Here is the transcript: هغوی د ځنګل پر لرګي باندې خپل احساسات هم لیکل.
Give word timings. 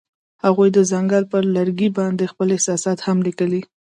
هغوی 0.43 0.69
د 0.73 0.79
ځنګل 0.91 1.23
پر 1.31 1.43
لرګي 1.55 1.89
باندې 1.97 2.31
خپل 2.31 2.47
احساسات 2.55 2.97
هم 3.07 3.17
لیکل. 3.27 3.53